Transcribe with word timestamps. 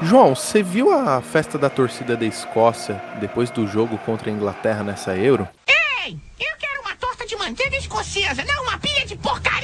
João, 0.00 0.34
você 0.34 0.62
viu 0.62 0.92
a 0.92 1.20
festa 1.20 1.58
da 1.58 1.68
torcida 1.68 2.16
da 2.16 2.24
Escócia 2.24 3.02
depois 3.20 3.50
do 3.50 3.66
jogo 3.66 3.98
contra 3.98 4.30
a 4.30 4.32
Inglaterra 4.32 4.84
nessa 4.84 5.16
Euro? 5.16 5.48
Ei, 5.66 6.16
eu 6.38 6.56
quero 6.56 6.80
uma 6.82 6.94
torta 6.94 7.26
de 7.26 7.34
manteiga 7.36 7.76
escocesa, 7.76 8.44
não 8.44 8.62
uma 8.62 8.78
pilha 8.78 9.04
de 9.04 9.16
porcaria! 9.16 9.58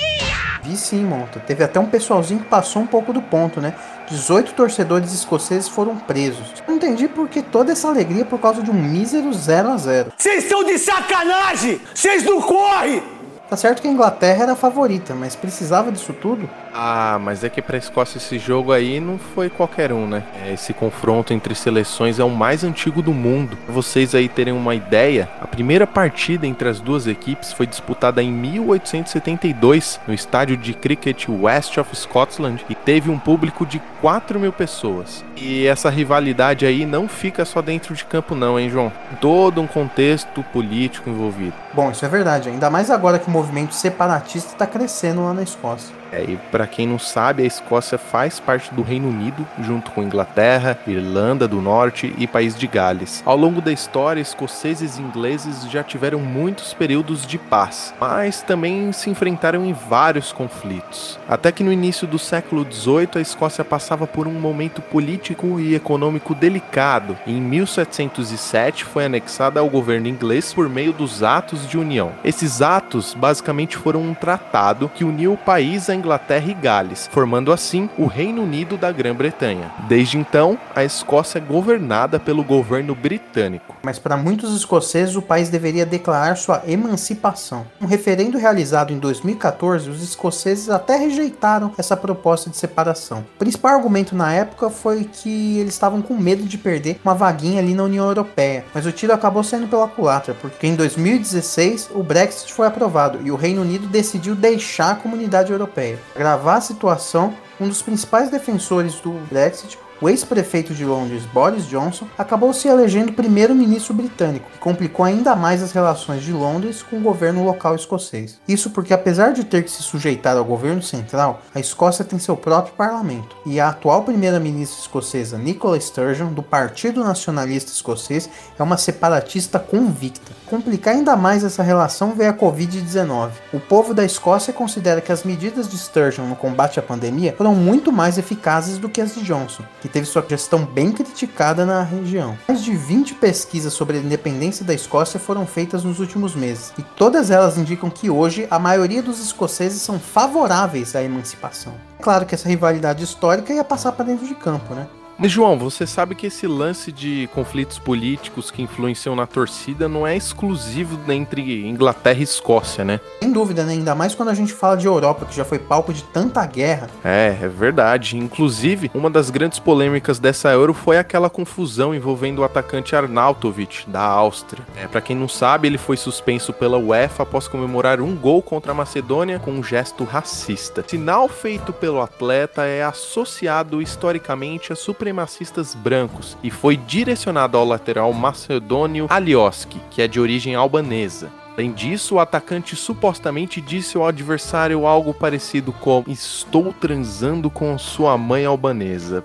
Vi 0.64 0.76
sim, 0.76 1.04
Monta. 1.04 1.38
Teve 1.38 1.62
até 1.62 1.78
um 1.78 1.86
pessoalzinho 1.86 2.40
que 2.40 2.48
passou 2.48 2.82
um 2.82 2.86
pouco 2.86 3.12
do 3.12 3.22
ponto, 3.22 3.60
né? 3.60 3.74
18 4.08 4.54
torcedores 4.54 5.12
escoceses 5.12 5.68
foram 5.68 5.96
presos. 5.96 6.52
Não 6.66 6.76
entendi 6.76 7.06
por 7.06 7.28
que 7.28 7.40
toda 7.40 7.70
essa 7.70 7.86
alegria 7.86 8.24
por 8.24 8.40
causa 8.40 8.60
de 8.60 8.70
um 8.70 8.74
mísero 8.74 9.32
0 9.32 9.68
a 9.68 9.76
0 9.76 10.12
Vocês 10.16 10.42
estão 10.44 10.64
de 10.64 10.78
sacanagem! 10.78 11.80
Vocês 11.94 12.24
não 12.24 12.42
correm! 12.42 13.13
Tá 13.48 13.56
certo 13.56 13.82
que 13.82 13.88
a 13.88 13.90
Inglaterra 13.90 14.44
era 14.44 14.52
a 14.52 14.56
favorita, 14.56 15.14
mas 15.14 15.36
precisava 15.36 15.92
disso 15.92 16.14
tudo? 16.14 16.48
Ah, 16.72 17.18
mas 17.20 17.44
é 17.44 17.50
que 17.50 17.60
pra 17.60 17.76
Escócia 17.76 18.16
esse 18.16 18.38
jogo 18.38 18.72
aí 18.72 18.98
não 18.98 19.18
foi 19.18 19.50
qualquer 19.50 19.92
um, 19.92 20.06
né? 20.06 20.24
É, 20.42 20.52
esse 20.52 20.72
confronto 20.72 21.32
entre 21.32 21.54
seleções 21.54 22.18
é 22.18 22.24
o 22.24 22.30
mais 22.30 22.64
antigo 22.64 23.02
do 23.02 23.12
mundo. 23.12 23.56
Pra 23.64 23.74
vocês 23.74 24.14
aí 24.14 24.28
terem 24.28 24.54
uma 24.54 24.74
ideia, 24.74 25.28
a 25.40 25.46
primeira 25.46 25.86
partida 25.86 26.46
entre 26.46 26.68
as 26.68 26.80
duas 26.80 27.06
equipes 27.06 27.52
foi 27.52 27.66
disputada 27.66 28.22
em 28.22 28.32
1872 28.32 30.00
no 30.08 30.14
estádio 30.14 30.56
de 30.56 30.72
cricket 30.72 31.28
West 31.28 31.76
of 31.76 31.94
Scotland 31.94 32.64
e 32.68 32.74
teve 32.74 33.10
um 33.10 33.18
público 33.18 33.66
de 33.66 33.80
4 34.00 34.40
mil 34.40 34.52
pessoas. 34.52 35.22
E 35.36 35.66
essa 35.66 35.90
rivalidade 35.90 36.64
aí 36.64 36.86
não 36.86 37.06
fica 37.06 37.44
só 37.44 37.60
dentro 37.60 37.94
de 37.94 38.04
campo 38.04 38.34
não, 38.34 38.58
hein, 38.58 38.70
João? 38.70 38.90
Todo 39.20 39.60
um 39.60 39.66
contexto 39.66 40.42
político 40.44 41.10
envolvido. 41.10 41.52
Bom, 41.72 41.90
isso 41.90 42.04
é 42.04 42.08
verdade, 42.08 42.48
ainda 42.48 42.70
mais 42.70 42.90
agora 42.90 43.18
que 43.18 43.30
movimento 43.34 43.74
separatista 43.74 44.52
está 44.52 44.64
crescendo 44.64 45.24
lá 45.24 45.34
na 45.34 45.42
Escócia. 45.42 46.03
É, 46.14 46.22
e 46.22 46.36
para 46.50 46.66
quem 46.66 46.86
não 46.86 46.98
sabe, 46.98 47.42
a 47.42 47.46
Escócia 47.46 47.98
faz 47.98 48.38
parte 48.38 48.72
do 48.72 48.82
Reino 48.82 49.08
Unido, 49.08 49.44
junto 49.60 49.90
com 49.90 50.02
Inglaterra, 50.02 50.78
Irlanda 50.86 51.48
do 51.48 51.60
Norte 51.60 52.14
e 52.16 52.26
País 52.26 52.56
de 52.56 52.68
Gales. 52.68 53.20
Ao 53.26 53.36
longo 53.36 53.60
da 53.60 53.72
história, 53.72 54.20
escoceses 54.20 54.96
e 54.96 55.02
ingleses 55.02 55.68
já 55.68 55.82
tiveram 55.82 56.20
muitos 56.20 56.72
períodos 56.72 57.26
de 57.26 57.36
paz, 57.36 57.92
mas 58.00 58.42
também 58.42 58.92
se 58.92 59.10
enfrentaram 59.10 59.64
em 59.64 59.72
vários 59.72 60.32
conflitos. 60.32 61.18
Até 61.28 61.50
que 61.50 61.64
no 61.64 61.72
início 61.72 62.06
do 62.06 62.18
século 62.18 62.64
XVIII, 62.70 63.08
a 63.16 63.20
Escócia 63.20 63.64
passava 63.64 64.06
por 64.06 64.28
um 64.28 64.38
momento 64.38 64.80
político 64.80 65.58
e 65.58 65.74
econômico 65.74 66.32
delicado. 66.32 67.16
Em 67.26 67.40
1707 67.40 68.84
foi 68.84 69.06
anexada 69.06 69.58
ao 69.58 69.68
governo 69.68 70.06
inglês 70.06 70.54
por 70.54 70.68
meio 70.68 70.92
dos 70.92 71.24
Atos 71.24 71.68
de 71.68 71.76
União. 71.76 72.12
Esses 72.22 72.62
atos 72.62 73.14
basicamente 73.14 73.76
foram 73.76 74.02
um 74.02 74.14
tratado 74.14 74.88
que 74.94 75.02
uniu 75.02 75.32
o 75.32 75.38
país 75.38 75.90
à 75.90 76.03
Inglaterra 76.04 76.50
e 76.50 76.54
Gales, 76.54 77.08
formando 77.10 77.50
assim 77.50 77.88
o 77.96 78.04
Reino 78.04 78.42
Unido 78.42 78.76
da 78.76 78.92
Grã-Bretanha. 78.92 79.72
Desde 79.88 80.18
então, 80.18 80.58
a 80.76 80.84
Escócia 80.84 81.38
é 81.38 81.40
governada 81.40 82.20
pelo 82.20 82.44
governo 82.44 82.94
britânico. 82.94 83.74
Mas 83.82 83.98
para 83.98 84.14
muitos 84.14 84.54
escoceses, 84.54 85.16
o 85.16 85.22
país 85.22 85.48
deveria 85.48 85.86
declarar 85.86 86.36
sua 86.36 86.62
emancipação. 86.66 87.66
Um 87.80 87.86
referendo 87.86 88.36
realizado 88.36 88.92
em 88.92 88.98
2014, 88.98 89.88
os 89.88 90.02
escoceses 90.02 90.68
até 90.68 90.96
rejeitaram 90.96 91.72
essa 91.78 91.96
proposta 91.96 92.50
de 92.50 92.58
separação. 92.58 93.24
O 93.36 93.38
principal 93.38 93.74
argumento 93.74 94.14
na 94.14 94.30
época 94.30 94.68
foi 94.68 95.04
que 95.04 95.58
eles 95.58 95.72
estavam 95.72 96.02
com 96.02 96.14
medo 96.14 96.44
de 96.44 96.58
perder 96.58 97.00
uma 97.02 97.14
vaguinha 97.14 97.60
ali 97.60 97.74
na 97.74 97.84
União 97.84 98.06
Europeia, 98.06 98.66
mas 98.74 98.84
o 98.84 98.92
tiro 98.92 99.14
acabou 99.14 99.42
saindo 99.42 99.68
pela 99.68 99.88
culatra, 99.88 100.34
porque 100.34 100.66
em 100.66 100.74
2016 100.74 101.90
o 101.94 102.02
Brexit 102.02 102.52
foi 102.52 102.66
aprovado 102.66 103.20
e 103.24 103.30
o 103.30 103.36
Reino 103.36 103.62
Unido 103.62 103.86
decidiu 103.86 104.34
deixar 104.34 104.90
a 104.90 104.94
comunidade 104.96 105.50
europeia. 105.50 105.93
Para 106.12 106.22
gravar 106.22 106.56
a 106.56 106.60
situação, 106.60 107.34
um 107.60 107.68
dos 107.68 107.82
principais 107.82 108.30
defensores 108.30 108.94
do 109.00 109.12
Brexit 109.30 109.78
o 110.00 110.08
ex-prefeito 110.08 110.74
de 110.74 110.84
Londres, 110.84 111.22
Boris 111.32 111.66
Johnson, 111.66 112.06
acabou 112.18 112.52
se 112.52 112.68
elegendo 112.68 113.12
primeiro-ministro 113.12 113.94
britânico, 113.94 114.50
que 114.50 114.58
complicou 114.58 115.04
ainda 115.04 115.36
mais 115.36 115.62
as 115.62 115.72
relações 115.72 116.22
de 116.22 116.32
Londres 116.32 116.82
com 116.82 116.98
o 116.98 117.00
governo 117.00 117.44
local 117.44 117.74
escocês. 117.74 118.38
Isso 118.46 118.70
porque, 118.70 118.92
apesar 118.92 119.32
de 119.32 119.44
ter 119.44 119.62
que 119.62 119.70
se 119.70 119.82
sujeitar 119.82 120.36
ao 120.36 120.44
governo 120.44 120.82
central, 120.82 121.40
a 121.54 121.60
Escócia 121.60 122.04
tem 122.04 122.18
seu 122.18 122.36
próprio 122.36 122.74
parlamento, 122.74 123.36
e 123.46 123.60
a 123.60 123.68
atual 123.68 124.02
primeira-ministra 124.02 124.80
escocesa 124.80 125.38
Nicola 125.38 125.80
Sturgeon, 125.80 126.34
do 126.34 126.42
Partido 126.42 127.04
Nacionalista 127.04 127.70
Escocês, 127.70 128.28
é 128.58 128.62
uma 128.62 128.76
separatista 128.76 129.58
convicta. 129.58 130.32
Complicar 130.54 130.94
ainda 130.94 131.16
mais 131.16 131.42
essa 131.42 131.64
relação 131.64 132.14
veio 132.14 132.30
a 132.30 132.32
Covid-19. 132.32 133.30
O 133.52 133.58
povo 133.58 133.92
da 133.92 134.04
Escócia 134.04 134.52
considera 134.52 135.00
que 135.00 135.10
as 135.10 135.24
medidas 135.24 135.68
de 135.68 135.76
Sturgeon 135.76 136.26
no 136.26 136.36
combate 136.36 136.78
à 136.78 136.82
pandemia 136.82 137.34
foram 137.36 137.56
muito 137.56 137.90
mais 137.90 138.18
eficazes 138.18 138.78
do 138.78 138.88
que 138.88 139.00
as 139.00 139.16
de 139.16 139.24
Johnson, 139.24 139.64
que 139.80 139.88
teve 139.88 140.06
sua 140.06 140.24
gestão 140.28 140.64
bem 140.64 140.92
criticada 140.92 141.66
na 141.66 141.82
região. 141.82 142.38
Mais 142.46 142.62
de 142.62 142.72
20 142.72 143.14
pesquisas 143.14 143.72
sobre 143.72 143.96
a 143.96 144.00
independência 144.00 144.64
da 144.64 144.72
Escócia 144.72 145.18
foram 145.18 145.44
feitas 145.44 145.82
nos 145.82 145.98
últimos 145.98 146.36
meses, 146.36 146.72
e 146.78 146.82
todas 146.82 147.32
elas 147.32 147.58
indicam 147.58 147.90
que 147.90 148.08
hoje 148.08 148.46
a 148.48 148.56
maioria 148.56 149.02
dos 149.02 149.18
escoceses 149.18 149.82
são 149.82 149.98
favoráveis 149.98 150.94
à 150.94 151.02
emancipação. 151.02 151.74
É 151.98 152.02
claro 152.04 152.26
que 152.26 152.36
essa 152.36 152.48
rivalidade 152.48 153.02
histórica 153.02 153.52
ia 153.52 153.64
passar 153.64 153.90
para 153.90 154.04
dentro 154.04 154.24
de 154.24 154.36
campo, 154.36 154.72
né? 154.72 154.86
Mas, 155.16 155.30
João, 155.30 155.56
você 155.56 155.86
sabe 155.86 156.14
que 156.14 156.26
esse 156.26 156.46
lance 156.46 156.90
de 156.90 157.28
conflitos 157.32 157.78
políticos 157.78 158.50
que 158.50 158.62
influenciam 158.62 159.14
na 159.14 159.26
torcida 159.26 159.88
não 159.88 160.06
é 160.06 160.16
exclusivo 160.16 160.98
entre 161.12 161.66
Inglaterra 161.66 162.18
e 162.18 162.24
Escócia, 162.24 162.84
né? 162.84 163.00
Sem 163.22 163.32
dúvida, 163.32 163.64
né? 163.64 163.74
Ainda 163.74 163.94
mais 163.94 164.14
quando 164.14 164.30
a 164.30 164.34
gente 164.34 164.52
fala 164.52 164.76
de 164.76 164.86
Europa, 164.86 165.24
que 165.24 165.36
já 165.36 165.44
foi 165.44 165.58
palco 165.58 165.92
de 165.92 166.02
tanta 166.02 166.44
guerra. 166.46 166.88
É, 167.04 167.36
é 167.40 167.48
verdade. 167.48 168.16
Inclusive, 168.16 168.90
uma 168.92 169.08
das 169.08 169.30
grandes 169.30 169.58
polêmicas 169.58 170.18
dessa 170.18 170.50
Euro 170.50 170.74
foi 170.74 170.98
aquela 170.98 171.30
confusão 171.30 171.94
envolvendo 171.94 172.40
o 172.40 172.44
atacante 172.44 172.96
Arnautovic, 172.96 173.88
da 173.88 174.02
Áustria. 174.02 174.64
É, 174.76 174.88
para 174.88 175.00
quem 175.00 175.16
não 175.16 175.28
sabe, 175.28 175.68
ele 175.68 175.78
foi 175.78 175.96
suspenso 175.96 176.52
pela 176.52 176.76
UEFA 176.76 177.22
após 177.22 177.46
comemorar 177.46 178.00
um 178.00 178.16
gol 178.16 178.42
contra 178.42 178.72
a 178.72 178.74
Macedônia 178.74 179.38
com 179.38 179.52
um 179.52 179.62
gesto 179.62 180.02
racista. 180.02 180.84
Sinal 180.86 181.28
feito 181.28 181.72
pelo 181.72 182.00
atleta 182.00 182.64
é 182.64 182.82
associado 182.82 183.80
historicamente 183.80 184.72
a 184.72 184.76
super 184.76 185.03
supremacistas 185.04 185.74
brancos 185.74 186.34
e 186.42 186.50
foi 186.50 186.78
direcionado 186.78 187.58
ao 187.58 187.64
lateral 187.64 188.10
macedônio 188.14 189.06
Alioski, 189.10 189.78
que 189.90 190.00
é 190.00 190.08
de 190.08 190.18
origem 190.18 190.54
albanesa. 190.54 191.30
Além 191.52 191.72
disso, 191.72 192.14
o 192.14 192.20
atacante 192.20 192.74
supostamente 192.74 193.60
disse 193.60 193.98
ao 193.98 194.06
adversário 194.06 194.86
algo 194.86 195.12
parecido 195.12 195.72
com: 195.72 196.02
Estou 196.08 196.72
transando 196.72 197.50
com 197.50 197.76
sua 197.76 198.16
mãe 198.16 198.46
albanesa. 198.46 199.22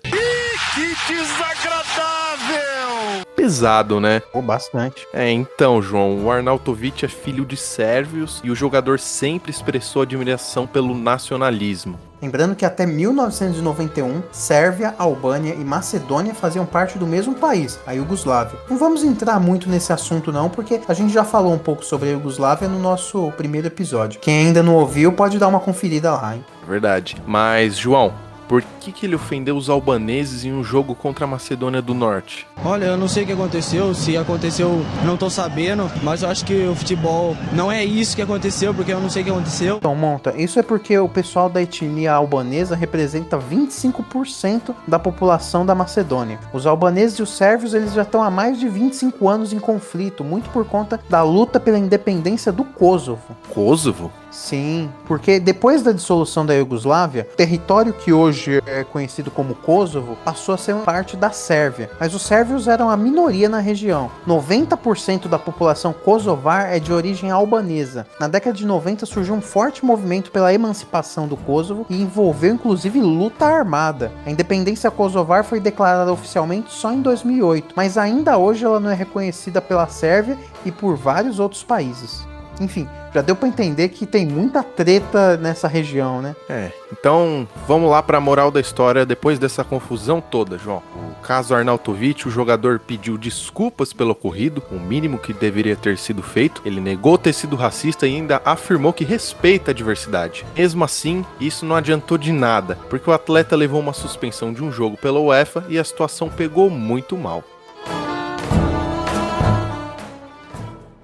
Pesado, 3.49 3.99
né? 3.99 4.19
Pô, 4.31 4.43
bastante. 4.43 5.07
É, 5.11 5.31
então, 5.31 5.81
João, 5.81 6.23
o 6.23 6.31
Arnautovic 6.31 7.03
é 7.03 7.07
filho 7.07 7.43
de 7.43 7.57
sérvios 7.57 8.39
e 8.43 8.51
o 8.51 8.55
jogador 8.55 8.99
sempre 8.99 9.49
expressou 9.49 10.03
admiração 10.03 10.67
pelo 10.67 10.93
nacionalismo. 10.93 11.99
Lembrando 12.21 12.55
que 12.55 12.63
até 12.63 12.85
1991, 12.85 14.21
Sérvia, 14.31 14.93
Albânia 14.99 15.55
e 15.55 15.65
Macedônia 15.65 16.35
faziam 16.35 16.63
parte 16.63 16.99
do 16.99 17.07
mesmo 17.07 17.33
país, 17.33 17.79
a 17.87 17.93
Iugoslávia. 17.93 18.59
Não 18.69 18.77
vamos 18.77 19.03
entrar 19.03 19.39
muito 19.39 19.67
nesse 19.67 19.91
assunto 19.91 20.31
não, 20.31 20.47
porque 20.47 20.81
a 20.87 20.93
gente 20.93 21.11
já 21.11 21.23
falou 21.23 21.51
um 21.51 21.57
pouco 21.57 21.83
sobre 21.83 22.09
a 22.09 22.11
Iugoslávia 22.11 22.67
no 22.67 22.77
nosso 22.77 23.31
primeiro 23.35 23.65
episódio. 23.65 24.19
Quem 24.19 24.45
ainda 24.45 24.61
não 24.61 24.75
ouviu 24.75 25.11
pode 25.11 25.39
dar 25.39 25.47
uma 25.47 25.59
conferida 25.59 26.11
lá, 26.11 26.35
hein? 26.35 26.45
Verdade. 26.67 27.17
Mas, 27.25 27.77
João, 27.77 28.13
por 28.49 28.63
que, 28.79 28.91
que 28.91 29.05
ele 29.05 29.13
ofendeu 29.13 29.55
os 29.55 29.69
albaneses 29.69 30.43
em 30.43 30.51
um 30.51 30.63
jogo 30.63 30.95
contra 30.95 31.23
a 31.23 31.27
Macedônia 31.27 31.83
do 31.83 31.93
Norte? 31.93 32.47
Olha, 32.65 32.85
eu 32.85 32.97
não 32.97 33.07
sei 33.07 33.23
o 33.23 33.27
que 33.27 33.31
aconteceu, 33.31 33.93
se 33.93 34.17
aconteceu, 34.17 34.83
não 35.05 35.15
tô 35.15 35.29
sabendo, 35.29 35.89
mas 36.01 36.23
eu 36.23 36.29
acho 36.29 36.43
que 36.43 36.67
o 36.67 36.73
futebol 36.73 37.37
não 37.53 37.71
é 37.71 37.85
isso 37.85 38.15
que 38.15 38.23
aconteceu, 38.23 38.73
porque 38.73 38.91
eu 38.91 38.99
não 38.99 39.07
sei 39.07 39.21
o 39.21 39.25
que 39.25 39.31
aconteceu. 39.31 39.77
Então, 39.77 39.95
Monta, 39.95 40.33
isso 40.35 40.57
é 40.57 40.63
porque 40.63 40.97
o 40.97 41.07
pessoal 41.07 41.47
da 41.47 41.61
etnia 41.61 42.11
albanesa 42.11 42.75
representa 42.75 43.37
25% 43.37 44.73
da 44.87 44.97
população 44.97 45.63
da 45.63 45.75
Macedônia. 45.75 46.39
Os 46.51 46.65
albaneses 46.65 47.19
e 47.19 47.21
os 47.21 47.29
sérvios, 47.29 47.75
eles 47.75 47.93
já 47.93 48.01
estão 48.01 48.23
há 48.23 48.31
mais 48.31 48.59
de 48.59 48.67
25 48.67 49.29
anos 49.29 49.53
em 49.53 49.59
conflito, 49.59 50.23
muito 50.23 50.49
por 50.49 50.65
conta 50.65 50.99
da 51.07 51.21
luta 51.21 51.59
pela 51.59 51.77
independência 51.77 52.51
do 52.51 52.63
Kosovo. 52.63 53.37
Kosovo? 53.53 54.11
Sim, 54.31 54.89
porque 55.05 55.39
depois 55.39 55.81
da 55.81 55.91
dissolução 55.91 56.45
da 56.45 56.53
Iugoslávia, 56.53 57.27
o 57.33 57.35
território 57.35 57.93
que 57.93 58.13
hoje 58.13 58.61
é 58.65 58.83
conhecido 58.83 59.31
como 59.31 59.55
Kosovo 59.55 60.17
passou 60.23 60.53
a 60.53 60.57
ser 60.57 60.75
parte 60.77 61.17
da 61.17 61.31
Sérvia. 61.31 61.89
Mas 61.99 62.13
os 62.13 62.21
sérvios 62.21 62.67
eram 62.67 62.89
a 62.89 62.97
minoria 62.97 63.49
na 63.49 63.59
região. 63.59 64.11
90% 64.27 65.27
da 65.27 65.39
população 65.39 65.93
kosovar 65.93 66.73
é 66.73 66.79
de 66.79 66.93
origem 66.93 67.31
albanesa. 67.31 68.05
Na 68.19 68.27
década 68.27 68.55
de 68.55 68.65
90 68.65 69.05
surgiu 69.05 69.33
um 69.33 69.41
forte 69.41 69.83
movimento 69.83 70.31
pela 70.31 70.53
emancipação 70.53 71.27
do 71.27 71.35
Kosovo 71.35 71.85
e 71.89 72.01
envolveu 72.01 72.53
inclusive 72.53 73.01
luta 73.01 73.45
armada. 73.45 74.11
A 74.25 74.31
independência 74.31 74.91
kosovar 74.91 75.43
foi 75.43 75.59
declarada 75.59 76.11
oficialmente 76.11 76.71
só 76.71 76.91
em 76.91 77.01
2008, 77.01 77.73
mas 77.75 77.97
ainda 77.97 78.37
hoje 78.37 78.63
ela 78.63 78.79
não 78.79 78.89
é 78.89 78.95
reconhecida 78.95 79.61
pela 79.61 79.87
Sérvia 79.87 80.37
e 80.65 80.71
por 80.71 80.95
vários 80.95 81.39
outros 81.39 81.63
países. 81.63 82.27
Enfim, 82.59 82.87
já 83.13 83.21
deu 83.21 83.35
para 83.35 83.47
entender 83.47 83.89
que 83.89 84.05
tem 84.05 84.27
muita 84.27 84.61
treta 84.61 85.37
nessa 85.37 85.67
região, 85.67 86.21
né? 86.21 86.35
É, 86.49 86.71
então 86.91 87.47
vamos 87.67 87.89
lá 87.89 88.03
para 88.03 88.17
a 88.17 88.21
moral 88.21 88.51
da 88.51 88.59
história 88.59 89.05
depois 89.05 89.39
dessa 89.39 89.63
confusão 89.63 90.21
toda, 90.21 90.57
João. 90.57 90.83
O 90.95 91.21
caso 91.21 91.55
Arnautovic, 91.55 92.27
o 92.27 92.31
jogador 92.31 92.79
pediu 92.79 93.17
desculpas 93.17 93.93
pelo 93.93 94.11
ocorrido, 94.11 94.61
o 94.71 94.79
mínimo 94.79 95.17
que 95.17 95.33
deveria 95.33 95.75
ter 95.75 95.97
sido 95.97 96.21
feito. 96.21 96.61
Ele 96.65 96.79
negou 96.79 97.17
ter 97.17 97.33
sido 97.33 97.55
racista 97.55 98.07
e 98.07 98.15
ainda 98.15 98.41
afirmou 98.45 98.93
que 98.93 99.03
respeita 99.03 99.71
a 99.71 99.73
diversidade. 99.73 100.45
Mesmo 100.55 100.83
assim, 100.83 101.25
isso 101.39 101.65
não 101.65 101.75
adiantou 101.75 102.17
de 102.17 102.31
nada, 102.31 102.77
porque 102.89 103.09
o 103.09 103.13
atleta 103.13 103.55
levou 103.55 103.79
uma 103.79 103.93
suspensão 103.93 104.53
de 104.53 104.63
um 104.63 104.71
jogo 104.71 104.97
pela 104.97 105.19
UEFA 105.19 105.63
e 105.69 105.79
a 105.79 105.83
situação 105.83 106.29
pegou 106.29 106.69
muito 106.69 107.17
mal. 107.17 107.43